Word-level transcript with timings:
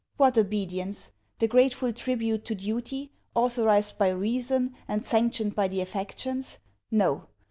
What 0.17 0.35
obedience? 0.35 1.11
the 1.37 1.47
grateful 1.47 1.93
tribute 1.93 2.43
to 2.45 2.55
duty, 2.55 3.11
authorised 3.35 3.99
by 3.99 4.09
reason, 4.09 4.73
and 4.87 5.05
sanctioned 5.05 5.53
by 5.53 5.67
the 5.67 5.81
affections? 5.81 6.57
No. 6.89 7.27